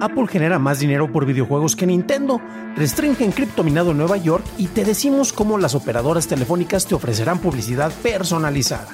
Apple 0.00 0.26
genera 0.26 0.58
más 0.58 0.78
dinero 0.78 1.10
por 1.12 1.26
videojuegos 1.26 1.76
que 1.76 1.86
Nintendo, 1.86 2.40
restringen 2.76 3.32
criptominado 3.32 3.92
en 3.92 3.98
Nueva 3.98 4.16
York 4.16 4.44
y 4.58 4.68
te 4.68 4.84
decimos 4.84 5.32
cómo 5.32 5.58
las 5.58 5.74
operadoras 5.74 6.26
telefónicas 6.26 6.86
te 6.86 6.94
ofrecerán 6.94 7.38
publicidad 7.38 7.92
personalizada. 8.02 8.88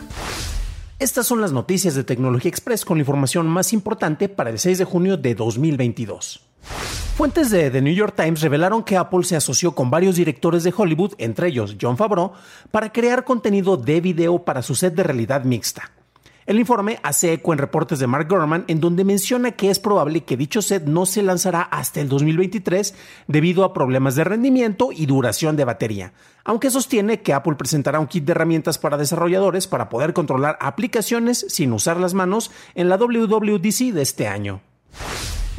Estas 0.98 1.26
son 1.26 1.40
las 1.40 1.52
noticias 1.52 1.94
de 1.94 2.04
Tecnología 2.04 2.48
Express 2.48 2.84
con 2.84 2.98
la 2.98 3.02
información 3.02 3.46
más 3.46 3.72
importante 3.72 4.28
para 4.28 4.50
el 4.50 4.58
6 4.58 4.78
de 4.78 4.84
junio 4.84 5.16
de 5.16 5.34
2022. 5.34 6.40
Fuentes 7.16 7.50
de 7.50 7.70
The 7.70 7.82
New 7.82 7.94
York 7.94 8.14
Times 8.16 8.40
revelaron 8.40 8.84
que 8.84 8.96
Apple 8.96 9.24
se 9.24 9.36
asoció 9.36 9.74
con 9.74 9.90
varios 9.90 10.16
directores 10.16 10.62
de 10.62 10.72
Hollywood, 10.76 11.14
entre 11.18 11.48
ellos 11.48 11.76
John 11.80 11.96
Favreau, 11.96 12.32
para 12.70 12.92
crear 12.92 13.24
contenido 13.24 13.76
de 13.76 14.00
video 14.00 14.44
para 14.44 14.62
su 14.62 14.74
set 14.74 14.94
de 14.94 15.02
realidad 15.02 15.44
mixta. 15.44 15.90
El 16.48 16.58
informe 16.58 16.98
hace 17.02 17.34
eco 17.34 17.52
en 17.52 17.58
reportes 17.58 17.98
de 17.98 18.06
Mark 18.06 18.26
Gurman 18.26 18.64
en 18.68 18.80
donde 18.80 19.04
menciona 19.04 19.50
que 19.50 19.68
es 19.68 19.78
probable 19.78 20.24
que 20.24 20.38
dicho 20.38 20.62
set 20.62 20.84
no 20.84 21.04
se 21.04 21.22
lanzará 21.22 21.60
hasta 21.60 22.00
el 22.00 22.08
2023 22.08 22.94
debido 23.26 23.64
a 23.64 23.74
problemas 23.74 24.14
de 24.14 24.24
rendimiento 24.24 24.88
y 24.90 25.04
duración 25.04 25.56
de 25.56 25.66
batería, 25.66 26.14
aunque 26.44 26.70
sostiene 26.70 27.20
que 27.20 27.34
Apple 27.34 27.56
presentará 27.56 28.00
un 28.00 28.06
kit 28.06 28.24
de 28.24 28.32
herramientas 28.32 28.78
para 28.78 28.96
desarrolladores 28.96 29.66
para 29.66 29.90
poder 29.90 30.14
controlar 30.14 30.56
aplicaciones 30.62 31.44
sin 31.50 31.70
usar 31.74 32.00
las 32.00 32.14
manos 32.14 32.50
en 32.74 32.88
la 32.88 32.96
WWDC 32.96 33.92
de 33.92 34.00
este 34.00 34.26
año. 34.26 34.62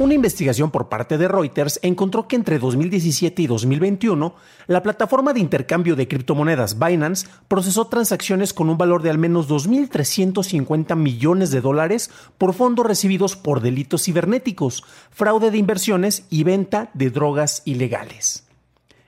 Una 0.00 0.14
investigación 0.14 0.70
por 0.70 0.88
parte 0.88 1.18
de 1.18 1.28
Reuters 1.28 1.78
encontró 1.82 2.26
que 2.26 2.34
entre 2.34 2.58
2017 2.58 3.42
y 3.42 3.46
2021, 3.46 4.34
la 4.66 4.82
plataforma 4.82 5.34
de 5.34 5.40
intercambio 5.40 5.94
de 5.94 6.08
criptomonedas 6.08 6.78
Binance 6.78 7.28
procesó 7.48 7.86
transacciones 7.88 8.54
con 8.54 8.70
un 8.70 8.78
valor 8.78 9.02
de 9.02 9.10
al 9.10 9.18
menos 9.18 9.46
2.350 9.50 10.96
millones 10.96 11.50
de 11.50 11.60
dólares 11.60 12.10
por 12.38 12.54
fondos 12.54 12.86
recibidos 12.86 13.36
por 13.36 13.60
delitos 13.60 14.04
cibernéticos, 14.04 14.84
fraude 15.10 15.50
de 15.50 15.58
inversiones 15.58 16.24
y 16.30 16.44
venta 16.44 16.88
de 16.94 17.10
drogas 17.10 17.60
ilegales. 17.66 18.48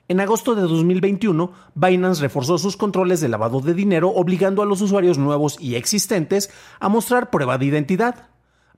En 0.08 0.20
agosto 0.20 0.54
de 0.54 0.60
2021, 0.60 1.52
Binance 1.74 2.20
reforzó 2.20 2.58
sus 2.58 2.76
controles 2.76 3.22
de 3.22 3.30
lavado 3.30 3.62
de 3.62 3.72
dinero 3.72 4.10
obligando 4.10 4.60
a 4.60 4.66
los 4.66 4.82
usuarios 4.82 5.16
nuevos 5.16 5.56
y 5.58 5.76
existentes 5.76 6.50
a 6.80 6.90
mostrar 6.90 7.30
prueba 7.30 7.56
de 7.56 7.64
identidad. 7.64 8.31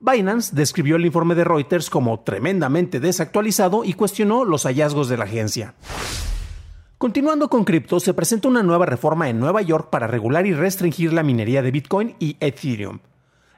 Binance 0.04 0.54
describió 0.54 0.96
el 0.96 1.06
informe 1.06 1.34
de 1.34 1.44
Reuters 1.44 1.88
como 1.88 2.20
tremendamente 2.20 3.00
desactualizado 3.00 3.84
y 3.84 3.94
cuestionó 3.94 4.44
los 4.44 4.64
hallazgos 4.64 5.08
de 5.08 5.16
la 5.16 5.24
agencia. 5.24 5.74
Continuando 6.98 7.48
con 7.48 7.64
cripto, 7.64 7.98
se 8.00 8.12
presenta 8.12 8.48
una 8.48 8.62
nueva 8.62 8.84
reforma 8.84 9.30
en 9.30 9.40
Nueva 9.40 9.62
York 9.62 9.88
para 9.88 10.06
regular 10.06 10.46
y 10.46 10.52
restringir 10.52 11.14
la 11.14 11.22
minería 11.22 11.62
de 11.62 11.70
Bitcoin 11.70 12.16
y 12.18 12.36
Ethereum. 12.40 12.98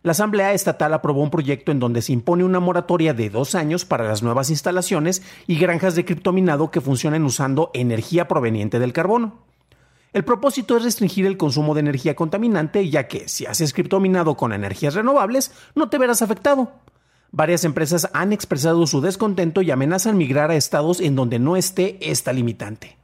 La 0.05 0.13
Asamblea 0.13 0.53
Estatal 0.53 0.95
aprobó 0.95 1.21
un 1.21 1.31
proyecto 1.31 1.73
en 1.73 1.81
donde 1.81 2.01
se 2.01 2.13
impone 2.13 2.45
una 2.45 2.61
moratoria 2.61 3.13
de 3.13 3.29
dos 3.29 3.57
años 3.57 3.85
para 3.85 4.07
las 4.07 4.23
nuevas 4.23 4.49
instalaciones 4.49 5.25
y 5.49 5.59
granjas 5.59 5.97
de 5.97 6.05
criptominado 6.05 6.71
que 6.71 6.81
funcionen 6.81 7.25
usando 7.25 7.73
energía 7.75 8.29
proveniente 8.29 8.79
del 8.79 8.93
carbono. 8.93 9.46
El 10.13 10.25
propósito 10.25 10.77
es 10.77 10.85
restringir 10.85 11.27
el 11.27 11.37
consumo 11.37 11.75
de 11.75 11.81
energía 11.81 12.17
contaminante, 12.17 12.89
ya 12.89 13.09
que 13.09 13.29
si 13.29 13.47
haces 13.47 13.73
criptominado 13.73 14.37
con 14.37 14.53
energías 14.53 14.95
renovables, 14.95 15.53
no 15.75 15.89
te 15.89 15.99
verás 15.99 16.23
afectado. 16.23 16.73
Varias 17.33 17.65
empresas 17.65 18.09
han 18.15 18.33
expresado 18.33 18.87
su 18.87 19.01
descontento 19.01 19.61
y 19.63 19.71
amenazan 19.71 20.17
migrar 20.17 20.51
a 20.51 20.57
estados 20.57 21.01
en 21.01 21.17
donde 21.17 21.39
no 21.39 21.57
esté 21.57 21.99
esta 22.01 22.33
limitante. 22.33 22.97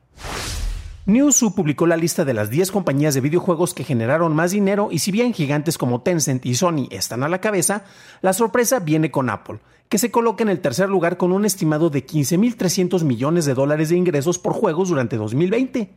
Newzoo 1.04 1.54
publicó 1.54 1.86
la 1.88 1.96
lista 1.96 2.24
de 2.24 2.32
las 2.32 2.48
10 2.48 2.70
compañías 2.70 3.14
de 3.14 3.20
videojuegos 3.20 3.74
que 3.74 3.82
generaron 3.82 4.36
más 4.36 4.52
dinero 4.52 4.88
y 4.92 5.00
si 5.00 5.10
bien 5.10 5.34
gigantes 5.34 5.76
como 5.76 6.02
Tencent 6.02 6.46
y 6.46 6.54
Sony 6.54 6.86
están 6.92 7.24
a 7.24 7.28
la 7.28 7.40
cabeza, 7.40 7.84
la 8.20 8.32
sorpresa 8.32 8.78
viene 8.78 9.10
con 9.10 9.28
Apple, 9.28 9.58
que 9.88 9.98
se 9.98 10.12
coloca 10.12 10.44
en 10.44 10.48
el 10.48 10.60
tercer 10.60 10.88
lugar 10.88 11.16
con 11.16 11.32
un 11.32 11.44
estimado 11.44 11.90
de 11.90 12.06
15.300 12.06 13.02
millones 13.02 13.46
de 13.46 13.54
dólares 13.54 13.88
de 13.88 13.96
ingresos 13.96 14.38
por 14.38 14.52
juegos 14.52 14.90
durante 14.90 15.16
2020. 15.16 15.90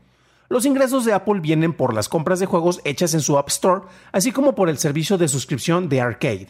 Los 0.47 0.65
ingresos 0.65 1.05
de 1.05 1.13
Apple 1.13 1.39
vienen 1.39 1.73
por 1.73 1.93
las 1.93 2.07
compras 2.07 2.39
de 2.39 2.45
juegos 2.45 2.79
hechas 2.83 3.15
en 3.15 3.21
su 3.21 3.37
App 3.37 3.49
Store, 3.49 3.81
así 4.11 4.31
como 4.31 4.53
por 4.53 4.69
el 4.69 4.77
servicio 4.77 5.17
de 5.17 5.27
suscripción 5.27 5.89
de 5.89 6.01
Arcade. 6.01 6.49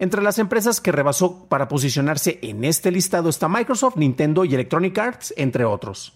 Entre 0.00 0.22
las 0.22 0.40
empresas 0.40 0.80
que 0.80 0.90
rebasó 0.90 1.46
para 1.48 1.68
posicionarse 1.68 2.40
en 2.42 2.64
este 2.64 2.90
listado 2.90 3.28
está 3.28 3.48
Microsoft, 3.48 3.96
Nintendo 3.96 4.44
y 4.44 4.54
Electronic 4.54 4.98
Arts, 4.98 5.34
entre 5.36 5.64
otros. 5.64 6.14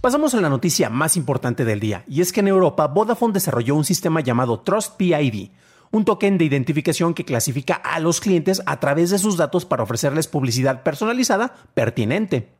Pasamos 0.00 0.34
a 0.34 0.40
la 0.40 0.48
noticia 0.48 0.88
más 0.88 1.18
importante 1.18 1.66
del 1.66 1.80
día, 1.80 2.04
y 2.08 2.22
es 2.22 2.32
que 2.32 2.40
en 2.40 2.48
Europa 2.48 2.86
Vodafone 2.86 3.34
desarrolló 3.34 3.74
un 3.74 3.84
sistema 3.84 4.20
llamado 4.20 4.60
Trust 4.60 4.96
PID, 4.96 5.50
un 5.90 6.04
token 6.04 6.38
de 6.38 6.44
identificación 6.46 7.12
que 7.12 7.24
clasifica 7.24 7.74
a 7.74 8.00
los 8.00 8.20
clientes 8.20 8.62
a 8.64 8.80
través 8.80 9.10
de 9.10 9.18
sus 9.18 9.36
datos 9.36 9.66
para 9.66 9.82
ofrecerles 9.82 10.28
publicidad 10.28 10.82
personalizada 10.82 11.54
pertinente. 11.74 12.55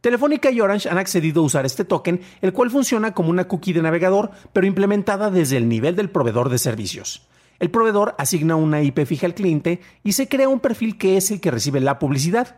Telefónica 0.00 0.50
y 0.50 0.60
Orange 0.60 0.88
han 0.88 0.98
accedido 0.98 1.42
a 1.42 1.44
usar 1.44 1.66
este 1.66 1.84
token, 1.84 2.20
el 2.40 2.52
cual 2.52 2.70
funciona 2.70 3.12
como 3.12 3.30
una 3.30 3.48
cookie 3.48 3.72
de 3.72 3.82
navegador, 3.82 4.30
pero 4.52 4.66
implementada 4.66 5.30
desde 5.30 5.56
el 5.56 5.68
nivel 5.68 5.96
del 5.96 6.10
proveedor 6.10 6.48
de 6.48 6.58
servicios. 6.58 7.28
El 7.58 7.70
proveedor 7.70 8.14
asigna 8.18 8.56
una 8.56 8.82
IP 8.82 9.06
fija 9.06 9.26
al 9.26 9.34
cliente 9.34 9.80
y 10.04 10.12
se 10.12 10.28
crea 10.28 10.48
un 10.48 10.60
perfil 10.60 10.98
que 10.98 11.16
es 11.16 11.30
el 11.30 11.40
que 11.40 11.50
recibe 11.50 11.80
la 11.80 11.98
publicidad. 11.98 12.56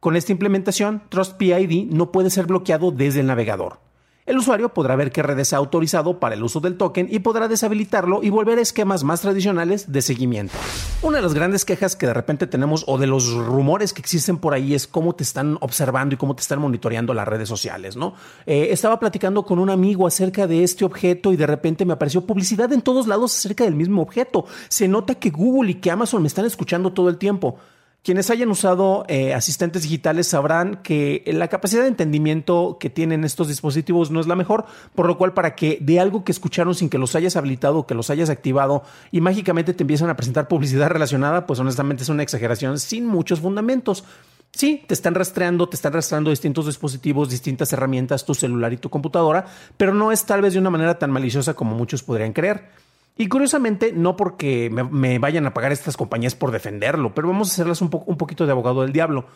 Con 0.00 0.16
esta 0.16 0.32
implementación, 0.32 1.02
Trust 1.08 1.36
PID 1.36 1.90
no 1.90 2.12
puede 2.12 2.30
ser 2.30 2.46
bloqueado 2.46 2.90
desde 2.90 3.20
el 3.20 3.26
navegador. 3.26 3.87
El 4.28 4.36
usuario 4.36 4.68
podrá 4.74 4.94
ver 4.94 5.10
qué 5.10 5.22
redes 5.22 5.54
ha 5.54 5.56
autorizado 5.56 6.20
para 6.20 6.34
el 6.34 6.42
uso 6.42 6.60
del 6.60 6.76
token 6.76 7.08
y 7.10 7.20
podrá 7.20 7.48
deshabilitarlo 7.48 8.22
y 8.22 8.28
volver 8.28 8.58
a 8.58 8.60
esquemas 8.60 9.02
más 9.02 9.22
tradicionales 9.22 9.90
de 9.90 10.02
seguimiento. 10.02 10.52
Una 11.00 11.16
de 11.16 11.22
las 11.22 11.32
grandes 11.32 11.64
quejas 11.64 11.96
que 11.96 12.06
de 12.06 12.12
repente 12.12 12.46
tenemos 12.46 12.84
o 12.88 12.98
de 12.98 13.06
los 13.06 13.32
rumores 13.32 13.94
que 13.94 14.02
existen 14.02 14.36
por 14.36 14.52
ahí 14.52 14.74
es 14.74 14.86
cómo 14.86 15.14
te 15.14 15.22
están 15.22 15.56
observando 15.62 16.14
y 16.14 16.18
cómo 16.18 16.36
te 16.36 16.42
están 16.42 16.60
monitoreando 16.60 17.14
las 17.14 17.26
redes 17.26 17.48
sociales, 17.48 17.96
¿no? 17.96 18.12
Eh, 18.44 18.68
estaba 18.70 19.00
platicando 19.00 19.46
con 19.46 19.58
un 19.58 19.70
amigo 19.70 20.06
acerca 20.06 20.46
de 20.46 20.62
este 20.62 20.84
objeto 20.84 21.32
y 21.32 21.38
de 21.38 21.46
repente 21.46 21.86
me 21.86 21.94
apareció 21.94 22.26
publicidad 22.26 22.70
en 22.74 22.82
todos 22.82 23.06
lados 23.06 23.34
acerca 23.34 23.64
del 23.64 23.76
mismo 23.76 24.02
objeto. 24.02 24.44
Se 24.68 24.88
nota 24.88 25.14
que 25.14 25.30
Google 25.30 25.70
y 25.70 25.74
que 25.76 25.90
Amazon 25.90 26.20
me 26.20 26.28
están 26.28 26.44
escuchando 26.44 26.92
todo 26.92 27.08
el 27.08 27.16
tiempo. 27.16 27.58
Quienes 28.02 28.30
hayan 28.30 28.48
usado 28.48 29.04
eh, 29.08 29.34
asistentes 29.34 29.82
digitales 29.82 30.28
sabrán 30.28 30.82
que 30.82 31.22
la 31.26 31.48
capacidad 31.48 31.82
de 31.82 31.88
entendimiento 31.88 32.78
que 32.80 32.90
tienen 32.90 33.24
estos 33.24 33.48
dispositivos 33.48 34.10
no 34.10 34.20
es 34.20 34.26
la 34.26 34.36
mejor, 34.36 34.66
por 34.94 35.06
lo 35.06 35.18
cual 35.18 35.34
para 35.34 35.54
que 35.54 35.78
de 35.80 36.00
algo 36.00 36.24
que 36.24 36.32
escucharon 36.32 36.74
sin 36.74 36.88
que 36.88 36.96
los 36.96 37.14
hayas 37.16 37.36
habilitado 37.36 37.78
o 37.78 37.86
que 37.86 37.94
los 37.94 38.08
hayas 38.08 38.30
activado 38.30 38.82
y 39.10 39.20
mágicamente 39.20 39.74
te 39.74 39.82
empiezan 39.82 40.08
a 40.08 40.16
presentar 40.16 40.48
publicidad 40.48 40.88
relacionada, 40.88 41.46
pues 41.46 41.60
honestamente 41.60 42.04
es 42.04 42.08
una 42.08 42.22
exageración 42.22 42.78
sin 42.78 43.04
muchos 43.04 43.40
fundamentos. 43.40 44.04
Sí, 44.52 44.84
te 44.86 44.94
están 44.94 45.14
rastreando, 45.14 45.68
te 45.68 45.76
están 45.76 45.92
rastreando 45.92 46.30
distintos 46.30 46.66
dispositivos, 46.66 47.28
distintas 47.28 47.72
herramientas, 47.72 48.24
tu 48.24 48.34
celular 48.34 48.72
y 48.72 48.78
tu 48.78 48.88
computadora, 48.88 49.44
pero 49.76 49.92
no 49.92 50.12
es 50.12 50.24
tal 50.24 50.40
vez 50.40 50.54
de 50.54 50.60
una 50.60 50.70
manera 50.70 50.98
tan 50.98 51.10
maliciosa 51.10 51.54
como 51.54 51.74
muchos 51.74 52.02
podrían 52.02 52.32
creer. 52.32 52.87
Y 53.18 53.26
curiosamente, 53.26 53.92
no 53.92 54.16
porque 54.16 54.70
me, 54.70 55.18
vayan 55.18 55.44
a 55.44 55.52
pagar 55.52 55.72
estas 55.72 55.96
compañías 55.96 56.36
por 56.36 56.52
defenderlo, 56.52 57.14
pero 57.14 57.26
vamos 57.26 57.50
a 57.50 57.52
hacerlas 57.52 57.82
un, 57.82 57.90
un 58.06 58.16
poquito 58.16 58.46
de 58.46 58.52
abogado 58.52 58.82
del 58.82 58.92
diablo. 58.92 59.26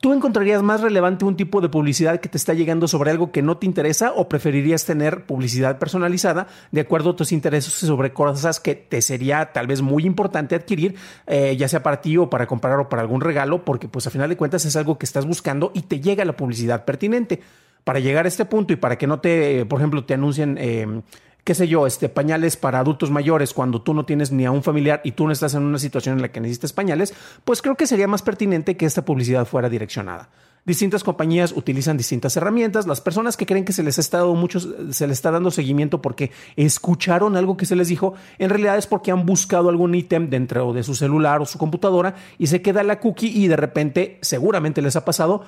¿Tú 0.00 0.14
encontrarías 0.14 0.62
más 0.62 0.80
relevante 0.80 1.26
un 1.26 1.36
tipo 1.36 1.60
de 1.60 1.68
publicidad 1.68 2.20
que 2.20 2.30
te 2.30 2.38
está 2.38 2.54
llegando 2.54 2.88
sobre 2.88 3.10
algo 3.10 3.32
que 3.32 3.42
no 3.42 3.58
te 3.58 3.66
interesa 3.66 4.14
o 4.16 4.30
preferirías 4.30 4.86
tener 4.86 5.26
publicidad 5.26 5.78
personalizada 5.78 6.46
de 6.70 6.80
acuerdo 6.80 7.10
a 7.10 7.16
tus 7.16 7.32
intereses 7.32 7.74
sobre 7.74 8.14
cosas 8.14 8.60
que 8.60 8.74
te 8.74 9.02
sería 9.02 9.52
tal 9.52 9.66
vez 9.66 9.82
muy 9.82 10.06
importante 10.06 10.54
adquirir, 10.54 10.94
eh, 11.26 11.54
ya 11.58 11.68
sea 11.68 11.82
para 11.82 12.00
ti 12.00 12.16
o 12.16 12.30
para 12.30 12.46
comprar 12.46 12.80
o 12.80 12.88
para 12.88 13.02
algún 13.02 13.20
regalo, 13.20 13.62
porque 13.62 13.88
pues 13.88 14.06
a 14.06 14.10
final 14.10 14.30
de 14.30 14.38
cuentas 14.38 14.64
es 14.64 14.74
algo 14.74 14.96
que 14.96 15.04
estás 15.04 15.26
buscando 15.26 15.70
y 15.74 15.82
te 15.82 16.00
llega 16.00 16.24
la 16.24 16.34
publicidad 16.34 16.86
pertinente? 16.86 17.42
Para 17.84 17.98
llegar 17.98 18.24
a 18.24 18.28
este 18.28 18.46
punto 18.46 18.72
y 18.72 18.76
para 18.76 18.96
que 18.96 19.06
no 19.06 19.20
te, 19.20 19.66
por 19.66 19.80
ejemplo, 19.80 20.06
te 20.06 20.14
anuncien... 20.14 20.56
Eh, 20.58 21.02
qué 21.44 21.54
sé 21.54 21.68
yo, 21.68 21.86
este, 21.86 22.08
pañales 22.08 22.56
para 22.56 22.80
adultos 22.80 23.10
mayores 23.10 23.54
cuando 23.54 23.82
tú 23.82 23.94
no 23.94 24.04
tienes 24.04 24.32
ni 24.32 24.46
a 24.46 24.50
un 24.50 24.62
familiar 24.62 25.00
y 25.04 25.12
tú 25.12 25.26
no 25.26 25.32
estás 25.32 25.54
en 25.54 25.62
una 25.62 25.78
situación 25.78 26.16
en 26.16 26.22
la 26.22 26.32
que 26.32 26.40
necesitas 26.40 26.72
pañales, 26.72 27.14
pues 27.44 27.62
creo 27.62 27.76
que 27.76 27.86
sería 27.86 28.08
más 28.08 28.22
pertinente 28.22 28.76
que 28.76 28.86
esta 28.86 29.04
publicidad 29.04 29.46
fuera 29.46 29.68
direccionada. 29.68 30.28
Distintas 30.66 31.04
compañías 31.04 31.52
utilizan 31.56 31.96
distintas 31.96 32.36
herramientas. 32.36 32.86
Las 32.86 33.00
personas 33.00 33.36
que 33.36 33.46
creen 33.46 33.64
que 33.64 33.72
se 33.72 33.82
les 33.82 33.96
ha 33.96 34.02
estado 34.02 34.34
mucho, 34.34 34.60
se 34.60 35.06
les 35.06 35.18
está 35.18 35.30
dando 35.30 35.50
seguimiento 35.50 36.02
porque 36.02 36.32
escucharon 36.54 37.36
algo 37.36 37.56
que 37.56 37.64
se 37.64 37.76
les 37.76 37.88
dijo, 37.88 38.14
en 38.38 38.50
realidad 38.50 38.76
es 38.76 38.86
porque 38.86 39.10
han 39.10 39.24
buscado 39.24 39.70
algún 39.70 39.94
ítem 39.94 40.28
dentro 40.28 40.74
de 40.74 40.82
su 40.82 40.94
celular 40.94 41.40
o 41.40 41.46
su 41.46 41.56
computadora 41.56 42.14
y 42.38 42.48
se 42.48 42.60
queda 42.60 42.82
la 42.82 43.00
cookie 43.00 43.28
y 43.28 43.48
de 43.48 43.56
repente, 43.56 44.18
seguramente 44.20 44.82
les 44.82 44.96
ha 44.96 45.04
pasado, 45.04 45.44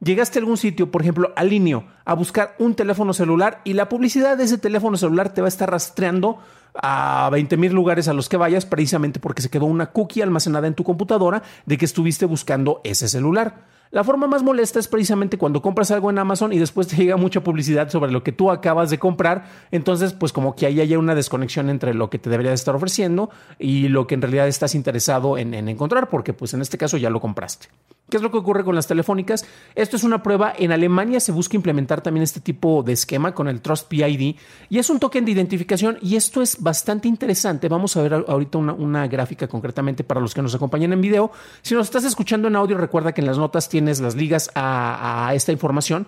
Llegaste 0.00 0.38
a 0.38 0.40
algún 0.40 0.58
sitio, 0.58 0.90
por 0.90 1.00
ejemplo, 1.00 1.32
al 1.36 1.46
Alineo, 1.46 1.86
a 2.04 2.14
buscar 2.14 2.54
un 2.58 2.74
teléfono 2.74 3.14
celular 3.14 3.62
y 3.64 3.72
la 3.72 3.88
publicidad 3.88 4.36
de 4.36 4.44
ese 4.44 4.58
teléfono 4.58 4.98
celular 4.98 5.32
te 5.32 5.40
va 5.40 5.46
a 5.46 5.48
estar 5.48 5.70
rastreando 5.70 6.38
a 6.74 7.30
20 7.32 7.56
mil 7.56 7.72
lugares 7.72 8.06
a 8.06 8.12
los 8.12 8.28
que 8.28 8.36
vayas 8.36 8.66
precisamente 8.66 9.20
porque 9.20 9.40
se 9.40 9.48
quedó 9.48 9.64
una 9.64 9.86
cookie 9.86 10.20
almacenada 10.20 10.66
en 10.66 10.74
tu 10.74 10.84
computadora 10.84 11.42
de 11.64 11.78
que 11.78 11.86
estuviste 11.86 12.26
buscando 12.26 12.82
ese 12.84 13.08
celular. 13.08 13.64
La 13.90 14.04
forma 14.04 14.26
más 14.26 14.42
molesta 14.42 14.78
es 14.78 14.88
precisamente 14.88 15.38
cuando 15.38 15.62
compras 15.62 15.90
algo 15.90 16.10
en 16.10 16.18
Amazon 16.18 16.52
y 16.52 16.58
después 16.58 16.86
te 16.88 16.96
llega 16.96 17.16
mucha 17.16 17.42
publicidad 17.42 17.88
sobre 17.88 18.12
lo 18.12 18.22
que 18.22 18.32
tú 18.32 18.50
acabas 18.50 18.90
de 18.90 18.98
comprar. 18.98 19.46
Entonces, 19.70 20.12
pues 20.12 20.30
como 20.30 20.54
que 20.54 20.66
ahí 20.66 20.78
hay 20.78 20.94
una 20.96 21.14
desconexión 21.14 21.70
entre 21.70 21.94
lo 21.94 22.10
que 22.10 22.18
te 22.18 22.28
debería 22.28 22.52
estar 22.52 22.74
ofreciendo 22.74 23.30
y 23.58 23.88
lo 23.88 24.06
que 24.06 24.14
en 24.14 24.20
realidad 24.20 24.46
estás 24.46 24.74
interesado 24.74 25.38
en, 25.38 25.54
en 25.54 25.70
encontrar, 25.70 26.10
porque 26.10 26.34
pues 26.34 26.52
en 26.52 26.60
este 26.60 26.76
caso 26.76 26.98
ya 26.98 27.08
lo 27.08 27.20
compraste. 27.20 27.68
¿Qué 28.08 28.18
es 28.18 28.22
lo 28.22 28.30
que 28.30 28.38
ocurre 28.38 28.62
con 28.62 28.76
las 28.76 28.86
telefónicas? 28.86 29.44
Esto 29.74 29.96
es 29.96 30.04
una 30.04 30.22
prueba. 30.22 30.52
En 30.56 30.70
Alemania 30.70 31.18
se 31.18 31.32
busca 31.32 31.56
implementar 31.56 32.02
también 32.02 32.22
este 32.22 32.38
tipo 32.38 32.84
de 32.84 32.92
esquema 32.92 33.34
con 33.34 33.48
el 33.48 33.60
Trust 33.60 33.88
PID 33.88 34.36
y 34.68 34.78
es 34.78 34.90
un 34.90 35.00
token 35.00 35.24
de 35.24 35.32
identificación 35.32 35.98
y 36.00 36.14
esto 36.14 36.40
es 36.40 36.62
bastante 36.62 37.08
interesante. 37.08 37.68
Vamos 37.68 37.96
a 37.96 38.02
ver 38.02 38.14
ahorita 38.14 38.58
una, 38.58 39.08
gráfica 39.08 39.48
concretamente 39.48 40.04
para 40.04 40.20
los 40.20 40.34
que 40.34 40.42
nos 40.42 40.54
acompañan 40.54 40.92
en 40.92 41.00
video. 41.00 41.32
Si 41.62 41.74
nos 41.74 41.88
estás 41.88 42.04
escuchando 42.04 42.46
en 42.46 42.54
audio, 42.54 42.78
recuerda 42.78 43.12
que 43.12 43.22
en 43.22 43.26
las 43.26 43.38
notas 43.38 43.68
tienes 43.68 43.98
las 43.98 44.14
ligas 44.14 44.52
a, 44.54 45.32
esta 45.34 45.50
información 45.50 46.06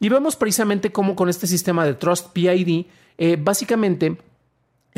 y 0.00 0.10
vemos 0.10 0.36
precisamente 0.36 0.92
cómo 0.92 1.16
con 1.16 1.30
este 1.30 1.46
sistema 1.46 1.86
de 1.86 1.94
Trust 1.94 2.28
PID, 2.34 2.84
eh, 3.16 3.38
básicamente 3.40 4.18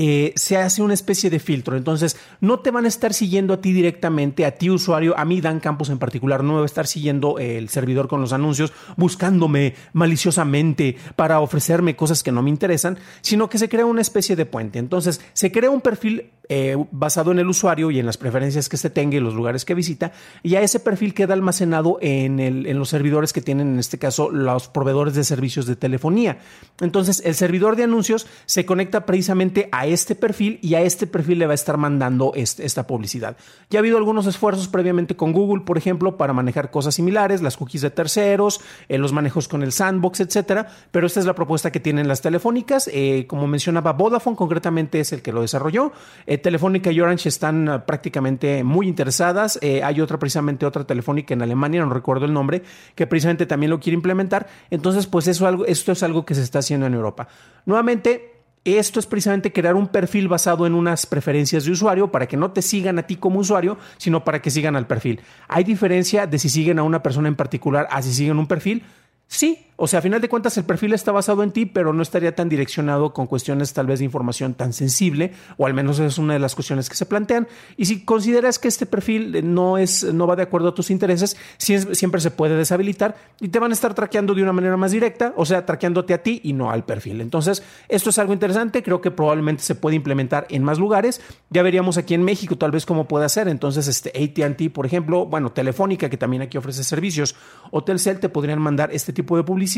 eh, 0.02 0.32
se 0.34 0.56
hace 0.56 0.80
una 0.80 0.94
especie 0.94 1.28
de 1.28 1.38
filtro. 1.38 1.76
Entonces, 1.76 2.16
no 2.40 2.60
te 2.60 2.70
van 2.70 2.86
a 2.86 2.88
estar 2.88 3.12
siguiendo 3.12 3.52
a 3.52 3.60
ti 3.60 3.74
directamente, 3.74 4.46
a 4.46 4.52
ti 4.52 4.70
usuario, 4.70 5.14
a 5.18 5.26
mí 5.26 5.42
Dan 5.42 5.60
Campos 5.60 5.90
en 5.90 5.98
particular, 5.98 6.42
no 6.42 6.54
me 6.54 6.60
va 6.60 6.62
a 6.62 6.64
estar 6.64 6.86
siguiendo 6.86 7.38
el 7.38 7.68
servidor 7.68 8.08
con 8.08 8.22
los 8.22 8.32
anuncios, 8.32 8.72
buscándome 8.96 9.74
maliciosamente 9.92 10.96
para 11.16 11.40
ofrecerme 11.40 11.96
cosas 11.96 12.22
que 12.22 12.32
no 12.32 12.40
me 12.40 12.48
interesan, 12.48 12.96
sino 13.20 13.50
que 13.50 13.58
se 13.58 13.68
crea 13.68 13.84
una 13.84 14.00
especie 14.00 14.36
de 14.36 14.46
puente. 14.46 14.78
Entonces, 14.78 15.20
se 15.34 15.52
crea 15.52 15.68
un 15.68 15.82
perfil 15.82 16.30
eh, 16.52 16.76
basado 16.90 17.30
en 17.30 17.38
el 17.38 17.46
usuario 17.46 17.92
y 17.92 18.00
en 18.00 18.06
las 18.06 18.16
preferencias 18.16 18.68
que 18.68 18.76
se 18.76 18.90
tenga 18.90 19.16
y 19.16 19.20
los 19.20 19.34
lugares 19.34 19.64
que 19.64 19.74
visita, 19.74 20.10
y 20.42 20.56
a 20.56 20.62
ese 20.62 20.80
perfil 20.80 21.14
queda 21.14 21.32
almacenado 21.32 21.98
en, 22.00 22.76
los 22.76 22.88
servidores 22.88 23.32
que 23.32 23.40
tienen, 23.40 23.68
en 23.68 23.78
este 23.78 23.98
caso, 23.98 24.30
los 24.30 24.66
proveedores 24.66 25.14
de 25.14 25.22
servicios 25.22 25.66
de 25.66 25.76
telefonía. 25.76 26.38
Entonces, 26.80 27.22
el 27.24 27.36
servidor 27.36 27.76
de 27.76 27.84
anuncios 27.84 28.26
se 28.46 28.66
conecta 28.66 29.06
precisamente 29.06 29.68
a 29.70 29.86
este 29.86 30.16
perfil 30.16 30.58
y 30.60 30.74
a 30.74 30.80
este 30.80 31.06
perfil 31.06 31.38
le 31.38 31.46
va 31.46 31.52
a 31.52 31.54
estar 31.54 31.76
mandando 31.76 32.32
este, 32.34 32.66
esta 32.66 32.84
publicidad. 32.84 33.36
Ya 33.70 33.78
ha 33.78 33.82
habido 33.82 33.96
algunos 33.96 34.26
esfuerzos 34.26 34.66
previamente 34.66 35.14
con 35.14 35.32
Google, 35.32 35.62
por 35.64 35.78
ejemplo, 35.78 36.16
para 36.16 36.32
manejar 36.32 36.72
cosas 36.72 36.96
similares, 36.96 37.42
las 37.42 37.56
cookies 37.56 37.82
de 37.82 37.90
terceros, 37.90 38.60
eh, 38.88 38.98
los 38.98 39.12
manejos 39.12 39.46
con 39.46 39.62
el 39.62 39.70
sandbox, 39.70 40.18
etcétera, 40.18 40.66
pero 40.90 41.06
esta 41.06 41.20
es 41.20 41.26
la 41.26 41.36
propuesta 41.36 41.70
que 41.70 41.78
tienen 41.78 42.08
las 42.08 42.22
telefónicas. 42.22 42.90
Eh, 42.92 43.26
como 43.28 43.46
mencionaba 43.46 43.92
Vodafone, 43.92 44.36
concretamente 44.36 44.98
es 44.98 45.12
el 45.12 45.22
que 45.22 45.30
lo 45.30 45.42
desarrolló. 45.42 45.92
Telefónica 46.40 46.90
y 46.90 47.00
Orange 47.00 47.28
están 47.28 47.68
ah, 47.68 47.86
prácticamente 47.86 48.64
muy 48.64 48.88
interesadas. 48.88 49.58
Eh, 49.62 49.82
hay 49.82 50.00
otra, 50.00 50.18
precisamente 50.18 50.66
otra 50.66 50.84
telefónica 50.84 51.34
en 51.34 51.42
Alemania, 51.42 51.84
no 51.84 51.92
recuerdo 51.92 52.24
el 52.24 52.32
nombre, 52.32 52.62
que 52.94 53.06
precisamente 53.06 53.46
también 53.46 53.70
lo 53.70 53.80
quiere 53.80 53.94
implementar. 53.94 54.48
Entonces, 54.70 55.06
pues 55.06 55.28
eso, 55.28 55.46
algo, 55.46 55.66
esto 55.66 55.92
es 55.92 56.02
algo 56.02 56.24
que 56.24 56.34
se 56.34 56.42
está 56.42 56.58
haciendo 56.58 56.86
en 56.86 56.94
Europa. 56.94 57.28
Nuevamente, 57.66 58.40
esto 58.64 59.00
es 59.00 59.06
precisamente 59.06 59.52
crear 59.52 59.74
un 59.74 59.88
perfil 59.88 60.28
basado 60.28 60.66
en 60.66 60.74
unas 60.74 61.06
preferencias 61.06 61.64
de 61.64 61.70
usuario 61.70 62.12
para 62.12 62.26
que 62.26 62.36
no 62.36 62.52
te 62.52 62.60
sigan 62.60 62.98
a 62.98 63.06
ti 63.06 63.16
como 63.16 63.40
usuario, 63.40 63.78
sino 63.96 64.22
para 64.22 64.42
que 64.42 64.50
sigan 64.50 64.76
al 64.76 64.86
perfil. 64.86 65.20
Hay 65.48 65.64
diferencia 65.64 66.26
de 66.26 66.38
si 66.38 66.50
siguen 66.50 66.78
a 66.78 66.82
una 66.82 67.02
persona 67.02 67.28
en 67.28 67.36
particular 67.36 67.88
a 67.90 68.02
si 68.02 68.12
siguen 68.12 68.38
un 68.38 68.46
perfil. 68.46 68.84
Sí, 69.26 69.66
o 69.82 69.86
sea, 69.86 70.00
a 70.00 70.02
final 70.02 70.20
de 70.20 70.28
cuentas 70.28 70.58
el 70.58 70.64
perfil 70.64 70.92
está 70.92 71.10
basado 71.10 71.42
en 71.42 71.52
ti, 71.52 71.64
pero 71.64 71.94
no 71.94 72.02
estaría 72.02 72.34
tan 72.34 72.50
direccionado 72.50 73.14
con 73.14 73.26
cuestiones 73.26 73.72
tal 73.72 73.86
vez 73.86 74.00
de 74.00 74.04
información 74.04 74.52
tan 74.52 74.74
sensible, 74.74 75.32
o 75.56 75.66
al 75.66 75.72
menos 75.72 75.98
es 76.00 76.18
una 76.18 76.34
de 76.34 76.38
las 76.38 76.54
cuestiones 76.54 76.90
que 76.90 76.96
se 76.96 77.06
plantean. 77.06 77.48
Y 77.78 77.86
si 77.86 78.04
consideras 78.04 78.58
que 78.58 78.68
este 78.68 78.84
perfil 78.84 79.54
no 79.54 79.78
es, 79.78 80.04
no 80.04 80.26
va 80.26 80.36
de 80.36 80.42
acuerdo 80.42 80.68
a 80.68 80.74
tus 80.74 80.90
intereses, 80.90 81.34
siempre 81.56 82.20
se 82.20 82.30
puede 82.30 82.56
deshabilitar 82.56 83.16
y 83.40 83.48
te 83.48 83.58
van 83.58 83.70
a 83.70 83.74
estar 83.74 83.94
traqueando 83.94 84.34
de 84.34 84.42
una 84.42 84.52
manera 84.52 84.76
más 84.76 84.92
directa, 84.92 85.32
o 85.34 85.46
sea, 85.46 85.64
traqueándote 85.64 86.12
a 86.12 86.22
ti 86.22 86.42
y 86.44 86.52
no 86.52 86.70
al 86.70 86.84
perfil. 86.84 87.22
Entonces, 87.22 87.62
esto 87.88 88.10
es 88.10 88.18
algo 88.18 88.34
interesante, 88.34 88.82
creo 88.82 89.00
que 89.00 89.10
probablemente 89.10 89.62
se 89.62 89.76
puede 89.76 89.96
implementar 89.96 90.46
en 90.50 90.62
más 90.62 90.78
lugares. 90.78 91.22
Ya 91.48 91.62
veríamos 91.62 91.96
aquí 91.96 92.12
en 92.12 92.22
México 92.22 92.58
tal 92.58 92.70
vez 92.70 92.84
cómo 92.84 93.08
puede 93.08 93.24
hacer. 93.24 93.48
Entonces, 93.48 93.88
este 93.88 94.10
ATT, 94.10 94.74
por 94.74 94.84
ejemplo, 94.84 95.24
bueno, 95.24 95.52
Telefónica, 95.52 96.10
que 96.10 96.18
también 96.18 96.42
aquí 96.42 96.58
ofrece 96.58 96.84
servicios, 96.84 97.34
o 97.70 97.82
Telcel 97.82 98.20
te 98.20 98.28
podrían 98.28 98.60
mandar 98.60 98.90
este 98.92 99.14
tipo 99.14 99.38
de 99.38 99.42
publicidad 99.42 99.69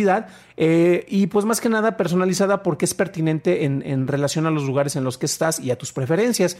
eh, 0.57 1.05
y 1.09 1.27
pues 1.27 1.45
más 1.45 1.61
que 1.61 1.69
nada 1.69 1.97
personalizada 1.97 2.63
porque 2.63 2.85
es 2.85 2.95
pertinente 2.95 3.65
en, 3.65 4.07
relación 4.07 4.47
a 4.47 4.51
los 4.51 4.65
lugares 4.65 4.97
en 4.97 5.05
los 5.05 5.19
que 5.19 5.27
estás 5.27 5.61
y 5.61 5.71
a 5.71 5.77
tus 5.77 5.93
preferencias. 5.93 6.57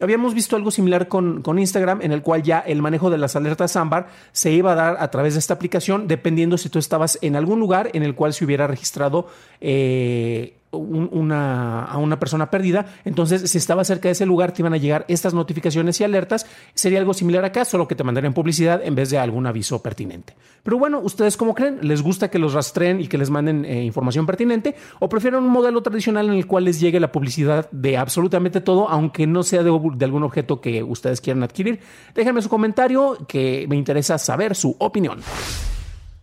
Habíamos 0.00 0.32
visto 0.32 0.54
algo 0.54 0.70
similar 0.70 1.08
con, 1.08 1.42
Instagram, 1.58 2.02
en 2.02 2.12
el 2.12 2.22
cual 2.22 2.42
ya 2.42 2.60
el 2.60 2.82
manejo 2.82 3.10
de 3.10 3.18
las 3.18 3.34
alertas 3.34 3.74
ámbar 3.74 4.06
se 4.30 4.52
iba 4.52 4.72
a 4.72 4.74
dar 4.76 4.96
a 5.00 5.10
través 5.10 5.34
de 5.34 5.40
esta 5.40 5.54
aplicación, 5.54 6.06
dependiendo 6.06 6.56
si 6.56 6.68
tú 6.68 6.78
estabas 6.78 7.18
en 7.20 7.34
algún 7.34 7.58
lugar 7.58 7.90
en 7.94 8.04
el 8.04 8.14
cual 8.14 8.32
se 8.32 8.44
hubiera 8.44 8.68
registrado 8.68 9.28
eh, 9.60 10.57
una, 10.70 11.84
a 11.84 11.98
una 11.98 12.18
persona 12.18 12.50
perdida. 12.50 12.86
Entonces, 13.04 13.50
si 13.50 13.58
estaba 13.58 13.84
cerca 13.84 14.08
de 14.08 14.12
ese 14.12 14.26
lugar, 14.26 14.52
te 14.52 14.62
iban 14.62 14.74
a 14.74 14.76
llegar 14.76 15.04
estas 15.08 15.34
notificaciones 15.34 16.00
y 16.00 16.04
alertas. 16.04 16.46
Sería 16.74 16.98
algo 16.98 17.14
similar 17.14 17.44
acá, 17.44 17.64
solo 17.64 17.88
que 17.88 17.94
te 17.94 18.04
mandarían 18.04 18.34
publicidad 18.34 18.80
en 18.84 18.94
vez 18.94 19.10
de 19.10 19.18
algún 19.18 19.46
aviso 19.46 19.82
pertinente. 19.82 20.36
Pero 20.62 20.78
bueno, 20.78 21.00
¿ustedes 21.00 21.36
cómo 21.36 21.54
creen? 21.54 21.78
¿Les 21.82 22.02
gusta 22.02 22.30
que 22.30 22.38
los 22.38 22.52
rastreen 22.52 23.00
y 23.00 23.08
que 23.08 23.18
les 23.18 23.30
manden 23.30 23.64
eh, 23.64 23.84
información 23.84 24.26
pertinente? 24.26 24.74
¿O 24.98 25.08
prefieren 25.08 25.42
un 25.42 25.50
modelo 25.50 25.82
tradicional 25.82 26.28
en 26.28 26.34
el 26.34 26.46
cual 26.46 26.64
les 26.64 26.80
llegue 26.80 27.00
la 27.00 27.12
publicidad 27.12 27.70
de 27.70 27.96
absolutamente 27.96 28.60
todo, 28.60 28.88
aunque 28.88 29.26
no 29.26 29.42
sea 29.42 29.62
de, 29.62 29.70
de 29.94 30.04
algún 30.04 30.22
objeto 30.22 30.60
que 30.60 30.82
ustedes 30.82 31.20
quieran 31.20 31.42
adquirir? 31.42 31.80
Déjenme 32.14 32.42
su 32.42 32.48
comentario, 32.48 33.16
que 33.26 33.66
me 33.68 33.76
interesa 33.76 34.18
saber 34.18 34.54
su 34.54 34.76
opinión. 34.78 35.20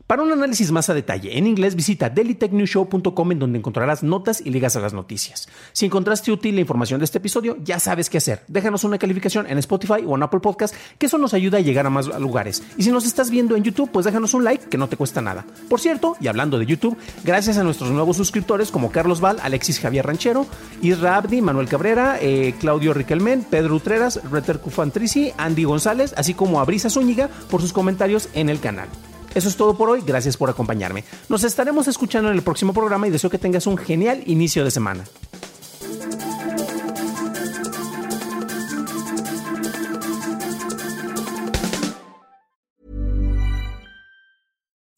Para 0.08 0.22
un 0.22 0.32
análisis 0.32 0.72
más 0.72 0.88
a 0.92 0.94
detalle 0.94 1.36
en 1.36 1.48
inglés, 1.48 1.74
visita 1.74 2.12
dailytechnewshow.com 2.12 3.32
en 3.32 3.40
donde 3.40 3.58
encontrarás 3.58 4.04
notas 4.04 4.40
y 4.40 4.52
ligas 4.52 4.76
a 4.76 4.80
las 4.80 4.94
noticias. 4.94 5.50
Si 5.74 5.88
encontraste 5.88 6.32
útil 6.32 6.54
la 6.54 6.62
información 6.62 7.00
de 7.00 7.06
este 7.06 7.18
episodio, 7.18 7.58
ya 7.64 7.80
sabes 7.80 8.12
qué 8.12 8.20
hacer. 8.20 8.44
Déjanos 8.48 8.84
una 8.84 9.00
calificación 9.00 9.48
en 9.50 9.58
Spotify 9.58 10.04
o 10.06 10.16
en 10.16 10.22
Apple 10.22 10.42
Podcast, 10.42 10.76
que 11.00 11.08
eso 11.08 11.18
nos 11.18 11.34
ayuda 11.34 11.58
a 11.58 11.62
llegar 11.62 11.88
a 11.88 11.90
más 11.90 12.06
lugares. 12.20 12.62
Y 12.78 12.84
si 12.84 12.92
nos 12.92 13.08
estás 13.08 13.32
viendo 13.32 13.56
en 13.56 13.64
YouTube, 13.64 13.90
pues 13.92 14.06
déjanos 14.06 14.36
un 14.36 14.44
like, 14.44 14.70
que 14.70 14.78
no 14.78 14.88
te 14.88 14.96
cuesta 14.96 15.24
nada. 15.24 15.44
Por 15.70 15.80
cierto, 15.80 16.16
y 16.22 16.28
hablando 16.28 16.60
de 16.60 16.68
YouTube, 16.68 16.96
gracias 17.24 17.58
a 17.58 17.64
nuestros 17.64 17.90
nuevos 17.90 18.16
suscriptores 18.16 18.70
como 18.70 18.92
Carlos 18.92 19.22
Val, 19.22 19.40
Alexis 19.42 19.80
Javier 19.80 20.06
Ranchero, 20.06 20.46
Isra 20.84 21.18
Abdi, 21.18 21.42
Manuel 21.42 21.68
Cabrera, 21.68 22.20
eh, 22.22 22.54
Claudio 22.60 22.94
Riquelmen, 22.94 23.44
Pedro 23.44 23.74
Utreras, 23.74 24.22
Reter 24.30 24.60
Cufantrici, 24.60 25.32
Andy 25.40 25.64
González, 25.64 26.14
así 26.16 26.36
como 26.36 26.62
a 26.62 26.66
Brisa 26.66 26.92
Zúñiga 26.92 27.28
por 27.50 27.60
sus 27.60 27.74
comentarios 27.74 28.30
en 28.36 28.50
el 28.50 28.60
canal. 28.60 28.88
Eso 29.36 29.50
es 29.50 29.58
todo 29.58 29.78
por 29.78 29.90
hoy. 29.90 30.02
Gracias 30.06 30.38
por 30.38 30.50
acompañarme. 30.50 31.04
Nos 31.30 31.44
estaremos 31.44 31.88
escuchando 31.88 32.30
en 32.30 32.36
el 32.36 32.42
próximo 32.42 32.74
programa 32.74 33.08
y 33.08 33.12
deseo 33.12 33.30
que 33.30 33.38
tengas 33.38 33.68
un 33.68 33.78
genial 33.78 34.24
inicio 34.26 34.64
de 34.64 34.72
semana. 34.72 35.04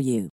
for 0.00 0.04
you. 0.06 0.30